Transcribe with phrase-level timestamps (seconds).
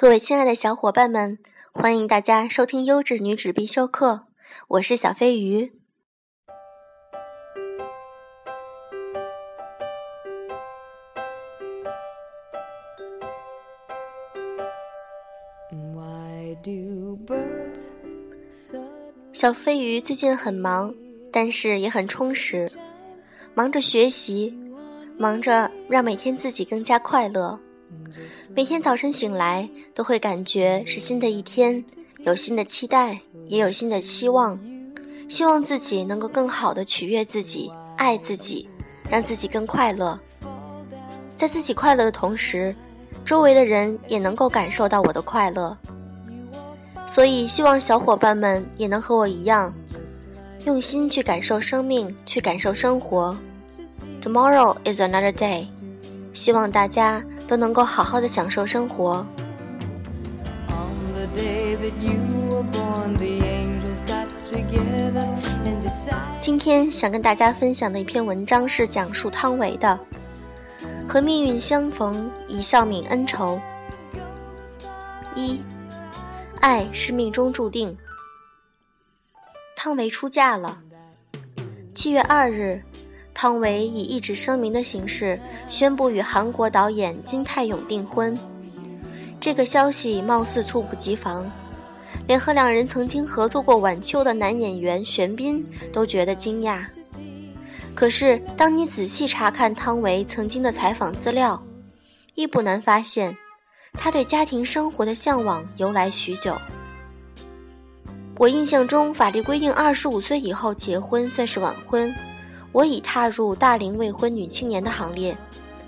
[0.00, 1.40] 各位亲爱的小伙伴们，
[1.72, 4.26] 欢迎大家收听优质女纸必修课，
[4.68, 5.72] 我是小飞鱼。
[19.32, 20.94] 小飞鱼最近很忙，
[21.32, 22.70] 但是也很充实，
[23.52, 24.56] 忙着学习，
[25.18, 27.58] 忙着让每天自己更加快乐。
[28.54, 31.84] 每天早晨醒来，都会感觉是新的一天，
[32.20, 34.58] 有新的期待，也有新的期望，
[35.28, 38.68] 希望自己能够更好的取悦自己，爱自己，
[39.10, 40.18] 让自己更快乐。
[41.36, 42.74] 在自己快乐的同时，
[43.24, 45.76] 周围的人也能够感受到我的快乐。
[47.06, 49.72] 所以，希望小伙伴们也能和我一样，
[50.66, 53.36] 用心去感受生命，去感受生活。
[54.20, 55.66] Tomorrow is another day。
[56.34, 57.24] 希望大家。
[57.48, 59.26] 都能够好好的享受生活。
[66.40, 69.98] 今天想跟大家分享的一篇文章是讲述汤唯的
[71.08, 73.58] 《和命运相逢，一笑泯恩仇》。
[75.34, 75.62] 一，
[76.60, 77.96] 爱是命中注定。
[79.74, 80.78] 汤唯出嫁了。
[81.94, 82.82] 七月二日。
[83.40, 88.36] 汤唯以一纸声明的形式宣布与韩国导演金泰勇订婚，
[89.38, 91.48] 这个消息貌似猝不及防，
[92.26, 96.84] 连和两人曾经合作过《晚秋》的男演员玄彬都觉得惊讶。
[97.94, 101.62] 可是，当你仔细查看汤唯曾经的采访资料，
[102.34, 103.36] 亦不难发现，
[103.92, 106.58] 他对家庭生活的向往由来许久。
[108.36, 112.12] 我印象中，法律规定二十五岁以后结婚算是晚婚。
[112.72, 115.36] 我已踏入大龄未婚女青年的行列，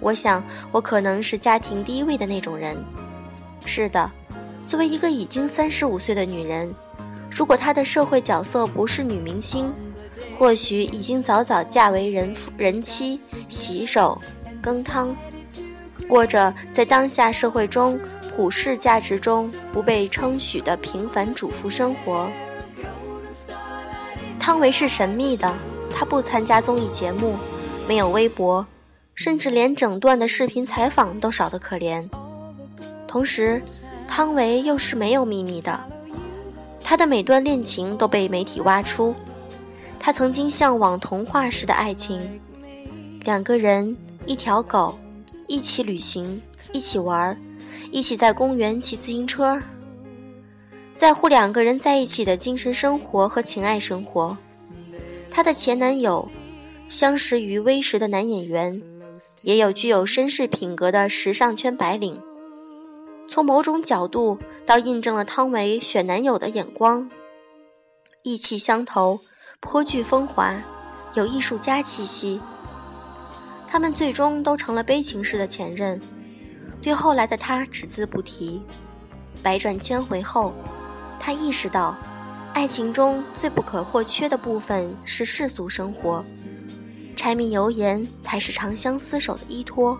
[0.00, 2.76] 我想我可能是家庭第一位的那种人。
[3.64, 4.10] 是的，
[4.66, 6.72] 作为一个已经三十五岁的女人，
[7.30, 9.72] 如果她的社会角色不是女明星，
[10.36, 14.20] 或许已经早早嫁为人夫人妻，洗手、
[14.60, 15.16] 羹汤，
[16.08, 17.98] 过着在当下社会中
[18.36, 22.28] 普世价值中不被称许的平凡主妇生活。
[24.38, 25.54] 汤唯是神秘的。
[25.96, 27.36] 他不参加综艺节目，
[27.86, 28.66] 没有微博，
[29.14, 32.04] 甚至连整段的视频采访都少得可怜。
[33.06, 33.62] 同时，
[34.08, 35.80] 汤唯又是没有秘密的，
[36.82, 39.14] 她的每段恋情都被媒体挖出。
[40.00, 42.40] 她曾经向往童话式的爱情，
[43.20, 44.98] 两个人，一条狗，
[45.46, 47.38] 一起旅行，一起玩，
[47.92, 49.58] 一起在公园骑自行车，
[50.96, 54.36] 在乎两个人在一起的精神生活和情爱生活。
[55.34, 56.28] 她的前男友，
[56.88, 58.80] 相识于微时的男演员，
[59.42, 62.16] 也有具有绅士品格的时尚圈白领。
[63.26, 67.10] 从某种角度，倒印证了汤唯选男友的眼光，
[68.22, 69.18] 意气相投，
[69.58, 70.54] 颇具风华，
[71.14, 72.40] 有艺术家气息。
[73.66, 76.00] 他们最终都成了悲情式的前任，
[76.80, 78.62] 对后来的他只字不提。
[79.42, 80.52] 百转千回后，
[81.18, 81.96] 他意识到。
[82.54, 86.24] 爱情中最不可或缺的部分是世俗生活，
[87.16, 89.98] 柴米油盐才是长相厮守的依托，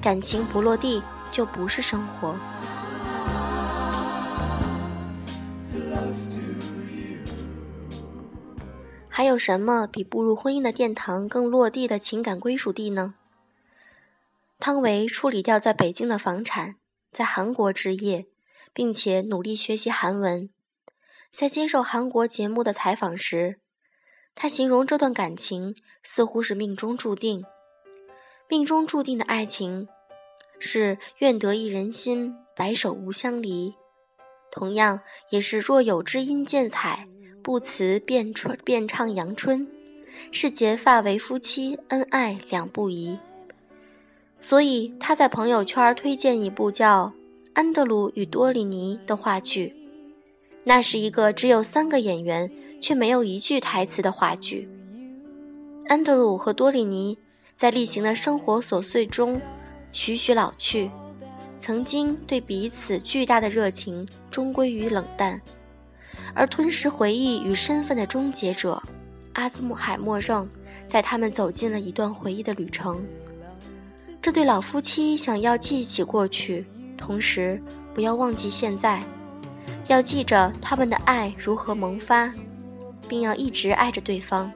[0.00, 1.02] 感情不落地
[1.32, 2.36] 就不是生活。
[9.08, 13.14] 还有什么比步入婚姻的殿堂更落地的情感归属地呢？
[14.58, 16.76] 汤唯处理掉在北京的房产，
[17.10, 18.26] 在韩国置业，
[18.72, 20.50] 并且努力学习韩文。
[21.30, 23.60] 在接受韩国节目的采访时，
[24.34, 27.44] 他形容这段感情似乎是命中注定。
[28.48, 29.86] 命中注定的爱情，
[30.58, 33.74] 是愿得一人心，白首无相离。
[34.50, 37.04] 同样，也是若有知音见采，
[37.42, 39.68] 不辞便春便唱阳春，
[40.32, 43.18] 是结发为夫妻，恩爱两不疑。
[44.40, 47.12] 所以他在朋友圈推荐一部叫
[47.54, 49.79] 《安德鲁与多里尼》的话剧。
[50.64, 54.68] 那是一个只有三个演员却没有一句台词的话剧。
[55.86, 57.18] 安德鲁和多里尼
[57.56, 59.40] 在例行的生活琐碎中
[59.92, 60.90] 徐徐老去，
[61.58, 65.40] 曾经对彼此巨大的热情终归于冷淡，
[66.34, 68.80] 而吞噬回忆与身份的终结者
[69.32, 70.48] 阿兹海默症
[70.86, 73.04] 在他们走进了一段回忆的旅程。
[74.22, 76.66] 这对老夫妻想要记起过去，
[76.96, 77.60] 同时
[77.94, 79.02] 不要忘记现在。
[79.90, 82.32] 要记着他们的爱如何萌发，
[83.08, 84.52] 并要一直爱着对方。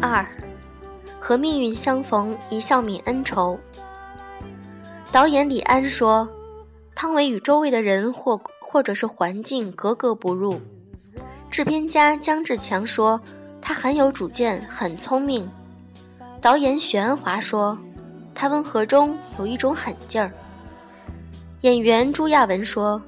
[0.00, 0.24] 二，
[1.18, 3.58] 和命运相逢，一笑泯恩仇。
[5.10, 6.28] 导演李安说
[6.94, 10.60] ：“汤唯与周围的人或或者是环境格格不入。”
[11.50, 13.20] 制片家姜志强说
[13.60, 15.50] ：“他很有主见，很聪明。”
[16.40, 17.76] 导演许鞍华说
[18.34, 20.32] ：“他温和中有一种狠劲儿。”
[21.62, 23.00] 演员朱亚文说：“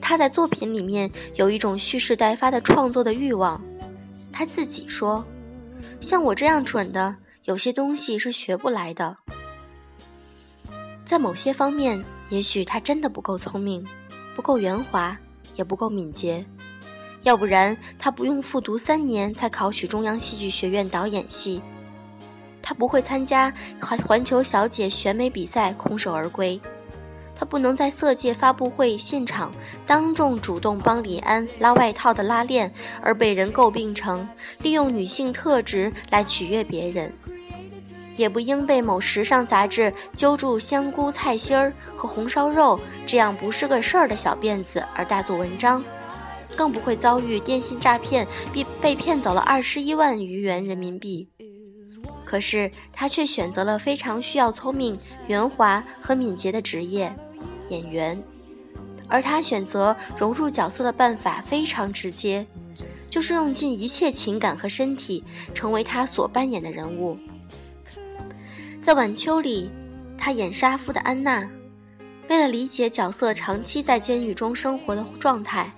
[0.00, 3.58] 他在作品里面有一种蓄势待发的创作的欲望。”
[4.30, 5.24] 他自己说
[6.00, 9.16] ：“像我这样蠢的，有些东西是学不来的。”
[11.04, 13.86] 在某些方面，也许他真的不够聪明，
[14.34, 15.16] 不够圆滑，
[15.54, 16.44] 也不够敏捷。
[17.22, 21.62] 要不然，他不用复读三年才考取中央戏剧学院导演系。
[22.66, 26.58] 他不会参加环环球小姐选美比赛空手而归。
[27.36, 29.52] 他不能在色戒发布会现场
[29.84, 32.72] 当众主动帮李安拉外套的拉链，
[33.02, 34.26] 而被人诟病成
[34.62, 37.12] 利用女性特质来取悦别人。
[38.16, 45.84] 也不应被某时尚杂志揪住香菇、菜心儿和红烧肉这样不是个事儿的小辫子而大做文章，
[46.56, 51.28] 更不会遭遇电信诈骗，被被骗走了二十一万余元人民币。
[52.24, 54.98] 可是他却选择了非常需要聪明、
[55.28, 57.14] 圆滑和敏捷的职业——
[57.68, 58.22] 演员，
[59.08, 62.46] 而他选择融入角色的办法非常直接，
[63.10, 65.22] 就是用尽一切情感和身体，
[65.54, 67.18] 成为他所扮演的人物。
[68.80, 69.70] 在《晚秋》里，
[70.18, 71.48] 他演杀夫的安娜。
[72.28, 75.70] 为了理解角色长期在监狱中生活的状态，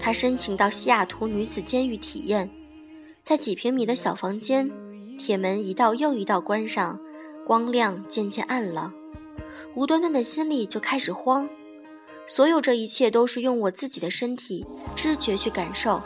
[0.00, 2.50] 他申请到西雅图女子监狱体验。
[3.22, 4.70] 在几平米的小房间，
[5.18, 6.98] 铁门一道又一道关上，
[7.46, 8.92] 光亮渐渐暗了。
[9.74, 11.48] 无端端的心里就开始慌。
[12.26, 14.64] 所有这一切都是用我自己的身体
[14.96, 16.00] 知觉去感受，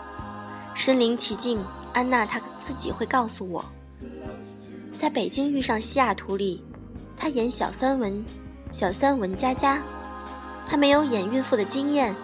[0.74, 1.58] 身临其境。
[1.94, 3.64] 安娜她自己会告诉我。
[4.92, 6.62] 在北京遇上西雅图里，
[7.16, 8.24] 她演小三文，
[8.70, 9.82] 小三文佳佳，
[10.68, 12.14] 她没有演孕妇的经验，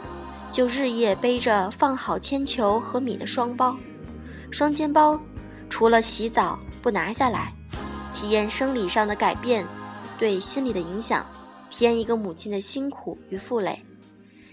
[0.52, 3.76] 就日夜背着放好铅球和米的双包，
[4.50, 5.19] 双肩包，
[5.75, 7.53] 除了洗澡不拿下来，
[8.15, 9.67] 体验生理上的改变
[10.17, 11.26] 对心理的影响，
[11.69, 13.85] 体验一个母亲的辛苦与负累，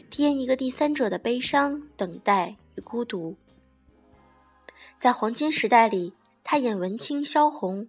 [0.10, 3.38] 体验一个第三者的悲伤、等待与孤独。
[4.98, 7.88] 在黄金时代里，他演文青萧红。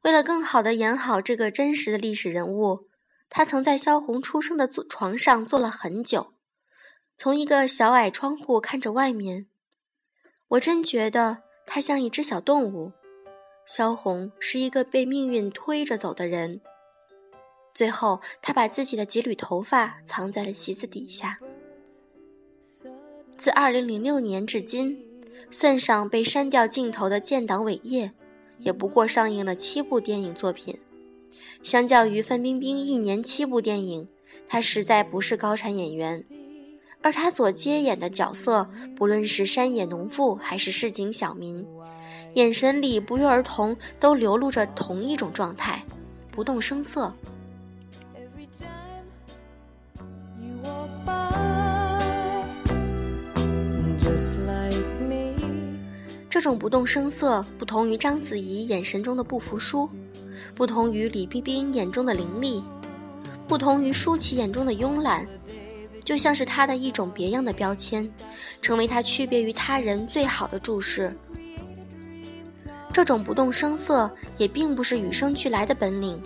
[0.00, 2.86] 为了更好地演好这个真实的历史人物，
[3.28, 6.32] 他曾在萧红出生的床上坐了很久，
[7.18, 9.46] 从一个小矮窗户看着外面。
[10.48, 12.92] 我真觉得他像一只小动物。
[13.66, 16.60] 萧红是一个被命运推着走的人。
[17.74, 21.40] 最后，他把自己的几缕头发藏在了席子底下。
[23.36, 25.04] 自2006年至今，
[25.50, 28.12] 算上被删掉镜头的建党伟业。
[28.58, 30.78] 也不过上映了七部电影作品，
[31.62, 34.08] 相较于范冰冰一年七部电影，
[34.46, 36.24] 她实在不是高产演员。
[37.06, 41.64] 而他所接演的角色，不论是山野农妇还是市井小民，
[42.34, 45.84] 眼神里不约而同都流露着同一种状态：
[46.32, 47.14] 不动声色。
[56.28, 59.88] 这种不动声色，不同于章子怡眼神中的不服输，
[60.56, 62.64] 不同于李冰冰眼中的凌厉，
[63.46, 65.24] 不同于舒淇眼中的慵懒，
[66.06, 68.08] 就像是他的一种别样的标签，
[68.62, 71.12] 成为他区别于他人最好的注释。
[72.92, 74.08] 这种不动声色
[74.38, 76.22] 也并不是与生俱来的本领，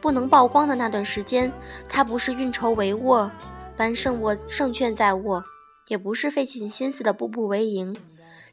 [0.00, 1.50] 不能曝光的那段时间，
[1.88, 3.30] 他不是运筹帷幄
[3.76, 5.42] 般胜握胜券在握，
[5.86, 7.96] 也不是费尽心思的步步为营。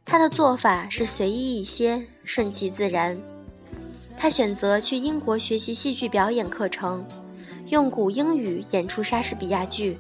[0.06, 3.20] 他的做法是随意一些，顺其自然。
[4.18, 7.04] 他选择去英国学习戏剧表演课程，
[7.70, 9.98] 用古英语演出莎士比亚剧，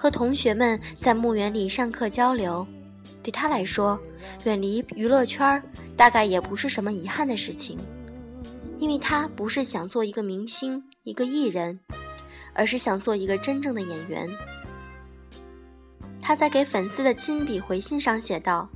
[0.00, 2.66] 和同学们在墓园里上课交流。
[3.22, 4.00] 对他来说，
[4.44, 5.62] 远离娱乐圈
[5.94, 7.76] 大概也不是什么遗憾的事情，
[8.78, 11.78] 因为他不是想做一个明星、一个艺人，
[12.54, 14.26] 而是想做一个真正的演员。
[16.18, 18.66] 他在给粉丝的亲笔回信上写道。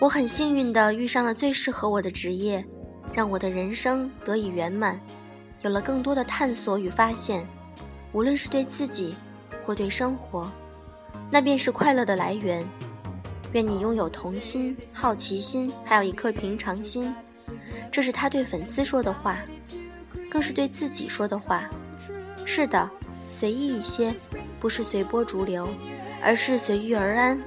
[0.00, 2.66] 我很幸运地遇上了最适合我的职业，
[3.14, 5.00] 让我的人生得以圆满，
[5.62, 7.46] 有了更多的探索与发现，
[8.12, 9.14] 无论是对自己
[9.66, 10.48] 或对生活，
[11.28, 12.64] 那便是快乐的来源。
[13.52, 17.12] 愿你拥有童心、好奇心，还有一颗平常心。
[17.90, 19.38] 这是他对粉丝说的话，
[20.30, 21.64] 更是对自己说的话。
[22.44, 22.88] 是的，
[23.28, 24.14] 随意一些，
[24.60, 25.68] 不是随波逐流，
[26.22, 27.40] 而是随遇而安。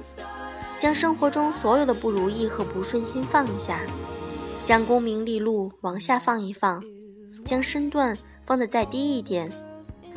[0.76, 3.80] 将生活中所有的不如意和不顺心放下，
[4.64, 6.82] 将功名利禄往下放一放，
[7.44, 9.50] 将身段放得再低一点。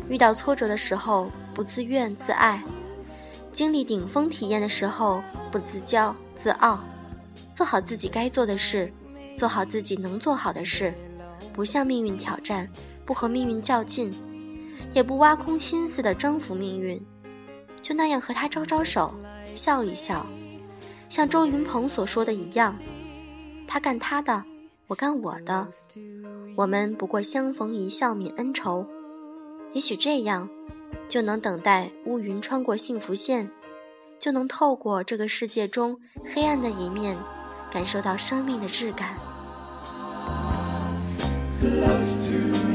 [0.10, 2.62] 遇到挫折的时候，不自怨自艾；
[3.52, 6.80] 经历顶峰体验的时候，不自骄自傲。
[7.54, 8.92] 做好自己该做的事，
[9.38, 10.94] 做好自己能做好的事，
[11.54, 12.68] 不向命运挑战，
[13.06, 14.12] 不和命运较劲，
[14.94, 17.00] 也不挖空心思的征服命运，
[17.82, 19.14] 就那样和他招招手，
[19.54, 20.26] 笑一笑，
[21.10, 22.76] 像周云鹏所说的一样。
[23.68, 24.44] 他干他的，
[24.88, 25.68] 我干我的，
[26.56, 28.86] 我们不过相逢一笑泯恩仇。
[29.74, 30.50] 也许这样，
[31.08, 33.50] 就能等待乌云穿过幸福线，
[34.20, 36.00] 就能透过这个世界中
[36.34, 37.16] 黑暗的一面，
[37.72, 39.18] 感受到生命的质感。
[41.62, 42.73] Close to.